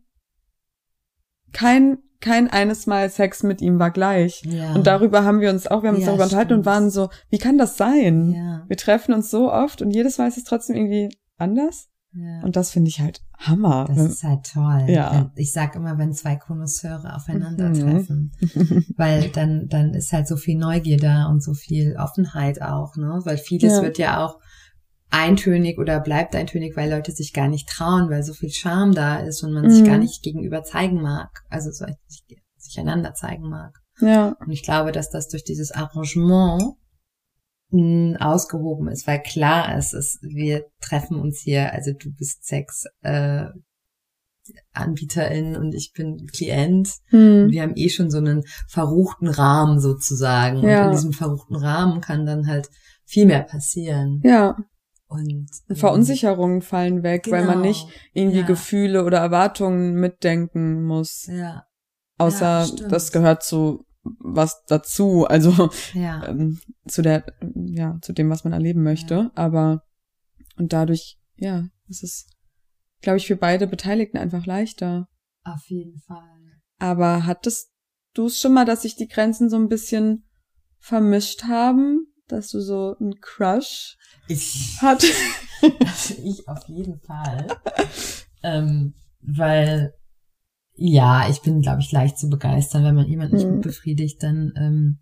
[1.52, 4.42] kein kein eines Mal Sex mit ihm war gleich.
[4.46, 4.72] ja.
[4.74, 6.66] Und darüber haben wir uns auch, wir haben uns Ja, darüber unterhalten und stimmt.
[6.74, 8.32] waren so, wie kann das sein?
[8.32, 11.88] Ja, Wir treffen uns so oft und jedes Mal ist es trotzdem irgendwie anders.
[12.14, 12.40] ja.
[12.42, 13.86] Und das finde ich halt Hammer.
[13.88, 14.84] Das ist halt toll.
[14.88, 15.32] Ja.
[15.34, 18.32] Ich sag immer, wenn zwei Konnoisseure aufeinandertreffen.
[18.96, 23.20] Weil dann, dann ist halt so viel Neugier da und so viel Offenheit auch, ne?
[23.24, 23.82] Weil vieles Ja.
[23.82, 24.38] wird ja auch
[25.12, 29.18] eintönig oder bleibt eintönig, weil Leute sich gar nicht trauen, weil so viel Scham da
[29.20, 29.86] ist und man sich Mhm.
[29.86, 31.28] gar nicht gegenüber zeigen mag.
[31.50, 32.24] Also so sich,
[32.56, 33.78] sich einander zeigen mag.
[34.00, 36.62] ja, Und ich glaube, dass das durch dieses Arrangement
[37.70, 42.84] mh, ausgehoben ist, weil klar ist, es, wir treffen uns hier, also du bist Sex
[43.02, 43.46] äh,
[44.72, 46.88] Anbieterin und ich bin Klient.
[47.10, 47.48] hm.
[47.50, 50.62] Wir haben eh schon so einen verruchten Rahmen sozusagen.
[50.62, 50.80] Ja.
[50.80, 52.68] Und in diesem verruchten Rahmen kann dann halt
[53.04, 54.20] viel mehr passieren.
[54.24, 54.56] ja.
[55.12, 57.68] Und ähm, Verunsicherungen fallen weg, weil man genau.
[57.68, 58.46] nicht irgendwie Ja.
[58.46, 61.26] Gefühle oder Erwartungen mitdenken muss.
[61.26, 61.66] Ja,
[62.18, 66.26] Außer Ja, das gehört zu was dazu, also ja.
[66.26, 69.30] ähm, zu der, ja, zu dem, was man erleben möchte.
[69.34, 69.82] Aber
[70.56, 72.30] und dadurch, ja, es ist,
[73.00, 75.08] glaube ich, für beide Beteiligten einfach leichter.
[75.44, 76.60] Auf jeden Fall.
[76.78, 77.72] Aber hattest
[78.14, 80.28] du es schon mal, dass sich die Grenzen so ein bisschen
[80.78, 82.11] vermischt haben?
[82.32, 84.78] Dass du so einen Crush Ich?
[84.80, 85.06] Also
[86.24, 87.46] ich auf jeden Fall.
[88.42, 89.92] ähm, weil,
[90.74, 92.84] ja, ich bin, glaube ich, leicht zu begeistern.
[92.84, 93.56] Wenn man jemanden nicht Mhm.
[93.56, 94.98] gut befriedigt, dann, ähm,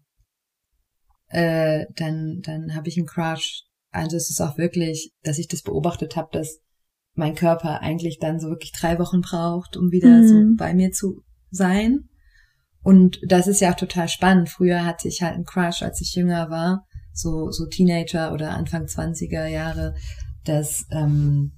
[1.29, 3.63] äh, dann, dann habe ich einen Crush.
[3.93, 6.59] Also es ist auch wirklich, dass ich das beobachtet habe, dass
[7.15, 10.27] mein Körper eigentlich dann so wirklich drei Wochen braucht, um wieder Mhm.
[10.27, 12.09] so bei mir zu sein.
[12.83, 14.49] Und das ist ja auch total spannend.
[14.49, 16.89] Früher hatte ich halt einen Crush, als ich jünger war,
[17.21, 19.95] so, so Teenager oder Anfang 20er Jahre,
[20.45, 21.53] dass, ähm,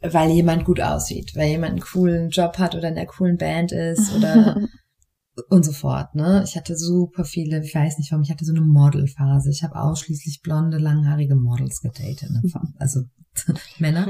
[0.00, 3.72] weil jemand gut aussieht, weil jemand einen coolen Job hat oder in der coolen Band
[3.72, 4.56] ist oder
[5.50, 6.42] und so fort, ne?
[6.44, 9.50] Ich hatte super viele, ich weiß nicht warum, ich hatte so eine Modelphase.
[9.50, 12.42] Ich habe ausschließlich blonde, langhaarige Models gedatet, ne?
[12.78, 13.02] also
[13.78, 14.08] Männer.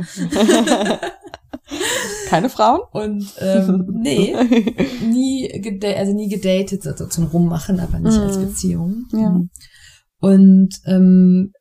[2.28, 2.80] Keine Frauen?
[2.92, 4.34] Und ähm, nee,
[5.02, 8.22] nie geda also nie gedatet, also zum Rummachen, aber nicht Mhm.
[8.22, 9.06] als Beziehung.
[9.12, 9.40] Ja.
[10.20, 11.52] Und ähm,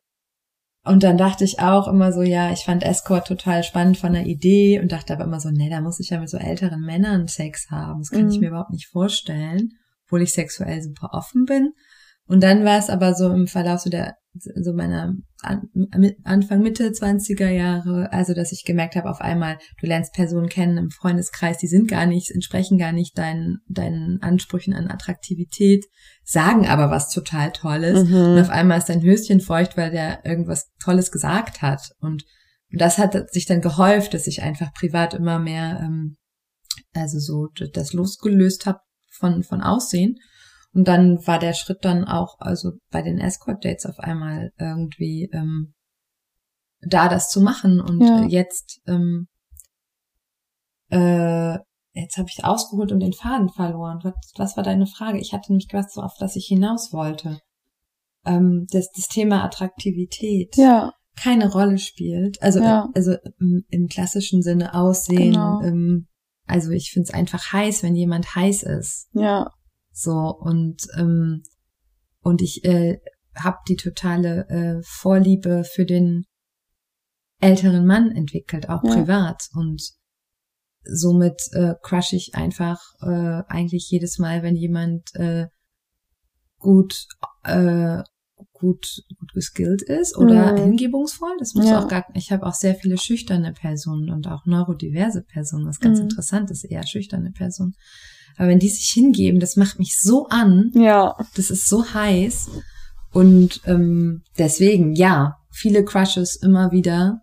[0.84, 4.24] und dann dachte ich auch immer so, ja, ich fand Escort total spannend von der
[4.24, 7.28] Idee und dachte aber immer so, nee, da muss ich ja mit so älteren Männern
[7.28, 8.00] Sex haben.
[8.00, 8.30] Das kann Mhm.
[8.30, 9.72] ich mir überhaupt nicht vorstellen,
[10.06, 11.72] obwohl ich sexuell super offen bin.
[12.28, 15.68] Und dann war es aber so im Verlauf so der so meiner An
[16.24, 20.76] Anfang Mitte 20er Jahre, also dass ich gemerkt habe, auf einmal du lernst Personen kennen
[20.76, 25.86] im Freundeskreis, die sind gar nicht, entsprechen gar nicht deinen deinen Ansprüchen an Attraktivität,
[26.22, 28.00] sagen aber was total Tolles.
[28.00, 28.38] Und Mhm.
[28.40, 31.80] auf einmal ist dein Höschen feucht, weil der irgendwas Tolles gesagt hat.
[32.00, 32.24] Und
[32.70, 36.16] das hat sich dann gehäuft, dass ich einfach privat immer mehr ähm,
[36.94, 40.16] also so das losgelöst habe von von Aussehen
[40.74, 45.74] und dann war der Schritt dann auch, also bei den Escort-Dates auf einmal irgendwie ähm,
[46.80, 47.80] da das zu machen.
[47.80, 48.24] Und Ja.
[48.26, 49.26] jetzt, ähm,
[50.90, 51.58] äh,
[51.92, 54.00] jetzt habe ich ausgeholt und den Faden verloren.
[54.02, 55.18] Was, was war deine Frage?
[55.18, 57.40] Ich hatte nämlich was, so auf das ich hinaus wollte.
[58.24, 62.40] Ähm, dass das Thema Attraktivität Ja, keine Rolle spielt.
[62.42, 62.88] Also, Ja.
[62.94, 65.32] also im, im klassischen Sinne Aussehen.
[65.32, 65.60] Genau.
[65.62, 66.06] Ähm,
[66.46, 69.08] also ich finde es einfach heiß, wenn jemand heiß ist.
[69.12, 69.50] ja,
[70.00, 71.42] So, und, ähm,
[72.20, 73.00] und ich äh,
[73.34, 76.24] habe die totale äh, Vorliebe für den
[77.40, 78.94] älteren Mann entwickelt, auch Ja.
[78.94, 79.42] privat.
[79.54, 79.82] Und
[80.84, 85.46] somit äh, crush ich einfach äh, eigentlich jedes Mal, wenn jemand äh,
[86.58, 86.94] gut
[87.42, 88.02] äh,
[88.52, 88.86] gut
[89.18, 90.56] gut geskillt ist oder Mhm.
[90.58, 91.36] hingebungsvoll.
[91.40, 91.82] Das muss Ja.
[91.82, 92.06] auch gar.
[92.14, 96.04] Ich habe auch sehr viele schüchterne Personen und auch neurodiverse Personen, was ganz Mhm.
[96.04, 97.74] interessant ist, eher schüchterne Personen.
[98.38, 102.48] Aber wenn die sich hingeben, das macht mich so an, ja, das ist so heiß.
[103.12, 107.20] Und ähm, deswegen, ja, viele Crushes immer wieder.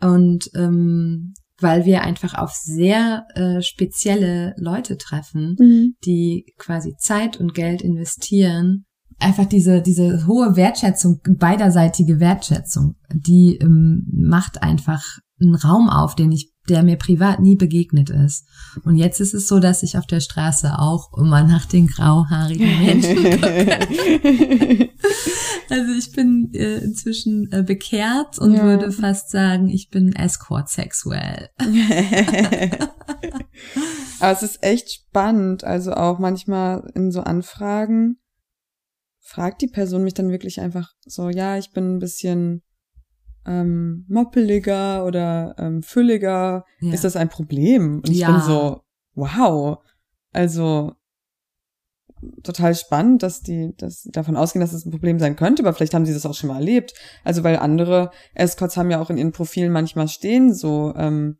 [0.00, 5.94] Und ähm, weil wir einfach auf sehr äh, spezielle Leute treffen, mhm.
[6.04, 8.84] die quasi Zeit und Geld investieren.
[9.18, 15.02] Einfach diese, diese hohe Wertschätzung, beiderseitige Wertschätzung, die ähm, macht einfach
[15.40, 18.46] einen Raum auf, den ich, der mir privat nie begegnet ist.
[18.84, 22.78] Und jetzt ist es so, dass ich auf der Straße auch immer nach den grauhaarigen
[22.84, 24.90] Menschen gucke.
[25.70, 28.64] Also ich bin äh, inzwischen äh, bekehrt und Ja.
[28.64, 31.48] würde fast sagen, ich bin escort sexuell.
[34.20, 35.64] Aber es ist echt spannend.
[35.64, 38.16] Also auch manchmal in so Anfragen
[39.20, 42.62] fragt die Person mich dann wirklich einfach so, ja, ich bin ein bisschen
[43.48, 46.64] ähm, moppeliger oder ähm, fülliger.
[46.80, 46.92] Ja.
[46.92, 47.96] Ist das ein Problem?
[47.96, 48.30] Und ich Ja.
[48.30, 48.82] bin so,
[49.14, 49.78] wow.
[50.32, 50.92] Also
[52.42, 55.72] total spannend, dass die, dass sie davon ausgehen, dass es ein Problem sein könnte, aber
[55.72, 56.92] vielleicht haben sie das auch schon mal erlebt.
[57.24, 61.38] Also weil andere Escorts haben ja auch in ihren Profilen manchmal stehen, so, ähm,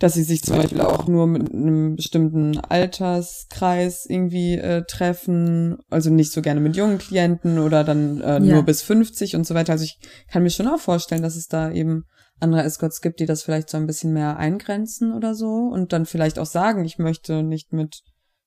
[0.00, 6.10] dass sie sich zum Beispiel auch nur mit einem bestimmten Alterskreis irgendwie äh, treffen, also
[6.10, 8.40] nicht so gerne mit jungen Klienten oder dann äh, Ja.
[8.40, 9.72] nur bis 50 und so weiter.
[9.72, 12.04] Also ich kann mir schon auch vorstellen, dass es da eben
[12.40, 16.06] andere Escorts gibt, die das vielleicht so ein bisschen mehr eingrenzen oder so und dann
[16.06, 18.00] vielleicht auch sagen, ich möchte nicht mit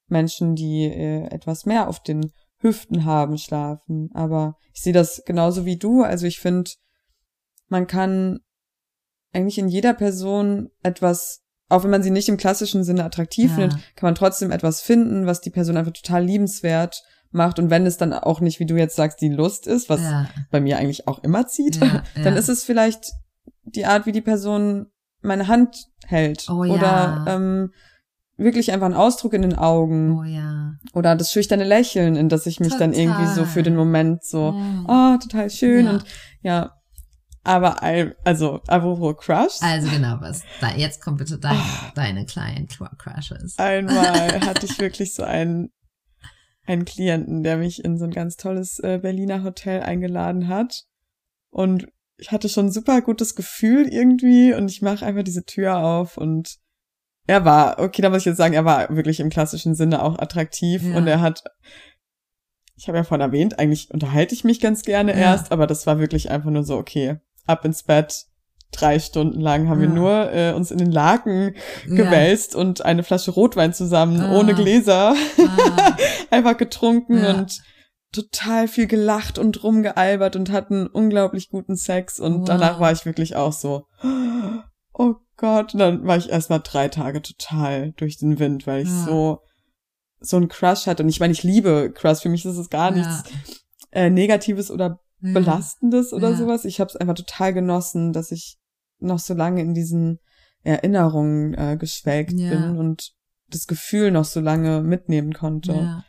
[0.08, 4.10] Menschen, die äh, etwas mehr auf den Hüften haben, schlafen.
[4.16, 6.02] Aber ich sehe das genauso wie du.
[6.02, 6.72] Also ich finde,
[7.68, 8.40] man kann
[9.34, 11.42] eigentlich in jeder Person etwas,
[11.74, 13.56] auch wenn man sie nicht im klassischen Sinne attraktiv Ja.
[13.56, 17.58] findet, kann man trotzdem etwas finden, was die Person einfach total liebenswert macht.
[17.60, 20.28] Und wenn es dann auch nicht, wie du jetzt sagst, die Lust ist, was ja,
[20.52, 23.12] bei mir eigentlich auch immer zieht, Ja, dann ist es vielleicht
[23.64, 24.88] die Art, wie die Person
[25.22, 26.48] meine Hand hält.
[26.50, 26.74] Oh ja.
[26.74, 27.72] Oder ähm,
[28.38, 30.20] wirklich einfach ein Ausdruck in den Augen.
[30.20, 30.74] oh ja.
[30.94, 34.54] Oder das schüchterne Lächeln, in das ich mich dann irgendwie so für den Moment so,
[34.88, 36.04] oh, total schön und
[36.42, 36.72] ja.
[37.44, 37.84] Aber
[38.24, 39.62] also, apropos Crush.
[39.62, 41.60] Also genau, was da, jetzt kommt bitte deine,
[41.94, 43.58] deine kleinen Crushes.
[43.58, 45.72] Einmal hatte ich wirklich so einen,
[46.66, 50.84] einen Klienten, der mich in so ein ganz tolles äh, Berliner Hotel eingeladen hat.
[51.50, 55.78] Und ich hatte schon ein super gutes Gefühl irgendwie und ich mache einfach diese Tür
[55.80, 56.58] auf und
[57.28, 60.20] er war, okay, da muss ich jetzt sagen, er war wirklich im klassischen Sinne auch
[60.20, 60.96] attraktiv Ja.
[60.96, 61.44] und er hat,
[62.76, 65.20] ich habe ja vorhin erwähnt, eigentlich unterhalte ich mich ganz gerne Ja.
[65.34, 68.26] erst, aber das war wirklich einfach nur so, okay, ab ins Bett,
[68.72, 69.94] drei Stunden lang haben wir Ja.
[69.94, 71.54] nur äh, uns in den Laken
[71.88, 71.96] Ja.
[71.96, 74.38] gewälzt und eine Flasche Rotwein zusammen, Ah.
[74.38, 75.96] ohne Gläser, Ah,
[76.32, 77.34] einfach getrunken Ja.
[77.36, 77.62] und
[78.12, 82.46] total viel gelacht und rumgealbert und hatten unglaublich guten Sex und Wow.
[82.46, 83.86] danach war ich wirklich auch so,
[84.94, 88.90] oh Gott, und dann war ich erstmal drei Tage total durch den Wind, weil ich
[88.90, 89.06] Ja.
[89.06, 89.40] so
[90.26, 92.92] so einen Crush hatte und ich meine, ich liebe Crush, für mich ist es gar
[92.96, 92.98] Ja.
[92.98, 93.24] nichts
[93.92, 95.34] äh, Negatives oder ja.
[95.34, 96.36] Belastendes oder Ja.
[96.36, 96.66] sowas.
[96.66, 98.58] Ich habe es einfach total genossen, dass ich
[99.00, 100.20] noch so lange in diesen
[100.64, 102.50] Erinnerungen äh, geschwelgt Ja.
[102.50, 103.12] bin und
[103.50, 106.04] das Gefühl noch so lange mitnehmen konnte.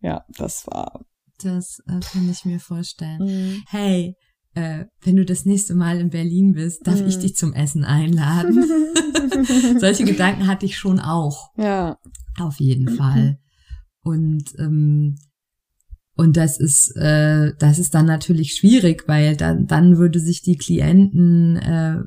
[0.00, 1.04] Ja, das war.
[1.42, 3.62] das äh, kann ich mir vorstellen.
[3.68, 4.16] Hey,
[4.54, 7.08] äh, wenn du das nächste Mal in Berlin bist, darf Mhm.
[7.08, 8.64] ich dich zum Essen einladen.
[9.80, 11.50] Solche Gedanken hatte ich schon auch.
[11.56, 11.98] ja,
[12.38, 13.38] Auf jeden Fall.
[14.02, 15.16] Und ähm,
[16.16, 20.56] und das ist äh, das ist dann natürlich schwierig, weil dann dann würde sich die
[20.56, 22.02] Klienten äh,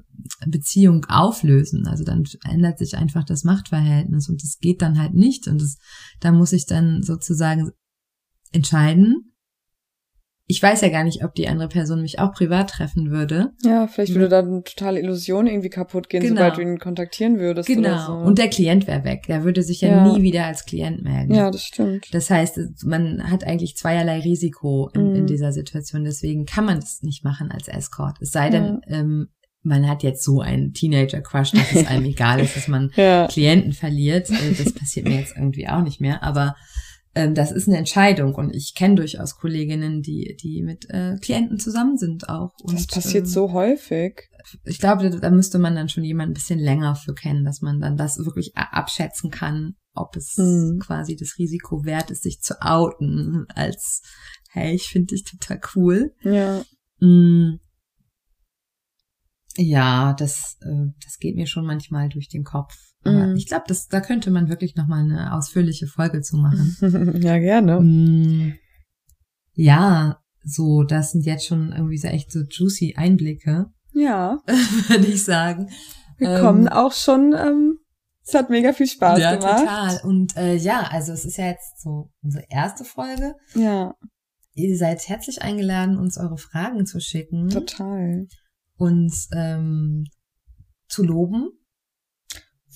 [1.09, 1.87] auflösen.
[1.87, 5.77] Also dann ändert sich einfach das Machtverhältnis und das geht dann halt nicht und das
[6.19, 7.71] da muss ich dann sozusagen
[8.51, 9.33] entscheiden.
[10.49, 13.51] Ich weiß ja gar nicht, ob die andere Person mich auch privat treffen würde.
[13.63, 16.35] ja, vielleicht würde da eine totale Illusion irgendwie kaputt gehen, Genau.
[16.35, 18.05] sobald du ihn kontaktieren würdest oder Genau.
[18.05, 18.13] so.
[18.13, 19.23] Und der Klient wäre weg.
[19.27, 20.07] Der würde sich ja, Ja.
[20.13, 21.33] nie wieder als Klient melden.
[21.33, 22.07] ja, das stimmt.
[22.13, 25.27] Das heißt, man hat eigentlich zweierlei Risiko in, in Mhm.
[25.27, 26.05] dieser Situation.
[26.05, 28.15] Deswegen kann man das nicht machen als Escort.
[28.21, 29.27] Es sei denn, ähm,
[29.63, 33.73] man hat jetzt so einen Teenager-Crush, dass es einem egal ist, dass man Ja, Klienten
[33.73, 34.29] verliert.
[34.29, 36.23] Äh, Das passiert mir jetzt irgendwie auch nicht mehr.
[36.23, 36.55] Aber
[37.17, 38.35] ähm, das ist eine Entscheidung.
[38.35, 42.53] Und ich kenne durchaus Kolleginnen, die, die mit äh, Klienten zusammen sind auch.
[42.61, 44.29] Und, das passiert ähm, so häufig.
[44.65, 47.61] ich glaube, da, da müsste man dann schon jemanden ein bisschen länger für kennen, dass
[47.61, 50.79] man dann das wirklich abschätzen kann, ob es Mhm.
[50.79, 54.01] quasi das Risiko wert ist, sich zu outen, als,
[54.51, 56.13] hey, ich finde dich total cool.
[56.21, 56.63] Ja,
[56.99, 57.59] Mm.
[59.55, 62.75] Ja, das, äh, das geht mir schon manchmal durch den Kopf.
[63.11, 63.35] Mhm.
[63.35, 66.75] ich glaube, da könnte man wirklich nochmal eine ausführliche Folge zu machen.
[67.21, 67.79] ja gerne.
[67.81, 68.53] Mm.
[69.53, 74.39] Ja, so, das sind jetzt schon irgendwie so echt so juicy Einblicke, Ja,
[74.87, 75.69] würde ich sagen.
[76.17, 77.33] wir Ähm, kommen auch schon.
[77.33, 77.79] Ähm,
[78.25, 79.59] es hat mega viel Spaß ja, gemacht.
[79.59, 79.99] total.
[80.03, 83.35] Und äh, ja, also es ist ja jetzt so unsere erste Folge.
[83.55, 83.95] Ja,
[84.57, 88.25] Ihr seid herzlich eingeladen, uns eure Fragen zu schicken, total.
[88.75, 90.05] uns ähm,
[90.89, 91.51] zu loben,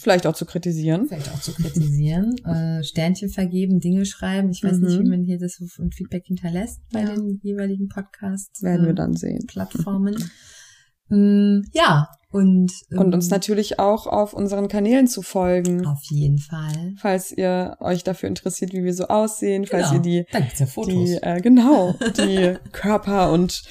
[0.02, 1.08] Vielleicht auch zu kritisieren.
[1.08, 4.50] vielleicht auch zu kritisieren, äh, Sternchen vergeben, Dinge schreiben.
[4.50, 5.04] Ich weiß nicht, Mhm.
[5.06, 7.14] wie man hier das ein Feedback hinterlässt bei Ja.
[7.16, 8.62] den jeweiligen Podcasts.
[8.64, 9.46] Werden wir äh, dann sehen.
[9.48, 10.16] Plattformen.
[11.10, 15.86] Mm, ja, und Und uns ähm, natürlich auch auf unseren Kanälen zu folgen.
[15.86, 16.94] auf jeden Fall.
[16.98, 19.96] Falls ihr euch dafür interessiert, wie wir so aussehen, falls Genau.
[20.02, 23.64] ihr die, ja die äh, genau, die Körper und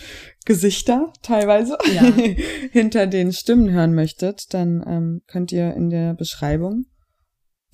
[0.47, 2.03] Gesichter teilweise Ja.
[2.73, 6.87] hinter den Stimmen hören möchtet, dann ähm, könnt ihr in der Beschreibung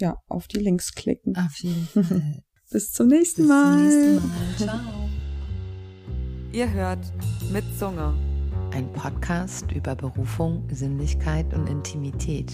[0.01, 1.37] ja auf die Links klicken.
[1.37, 2.43] Auf jeden Fall.
[2.71, 3.73] Bis zum nächsten Bis Mal.
[3.73, 4.57] zum nächsten Mal.
[4.59, 5.09] Ciao.
[6.53, 7.13] Ihr hört
[7.53, 8.15] mit Zunge.
[8.73, 12.53] Ein Podcast über Berufung, Sinnlichkeit und Intimität.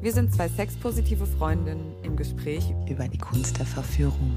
[0.00, 4.36] Wir sind zwei sexpositive Freundinnen im Gespräch Über die Kunst der Verführung.